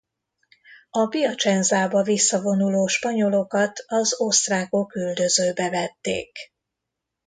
[0.89, 6.37] A Piacenzába visszavonuló spanyolokat az osztrákok üldözőbe vették.